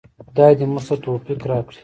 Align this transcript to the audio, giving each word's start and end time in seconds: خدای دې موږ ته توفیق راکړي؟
خدای 0.27 0.53
دې 0.57 0.65
موږ 0.71 0.83
ته 0.87 0.95
توفیق 1.05 1.39
راکړي؟ 1.49 1.79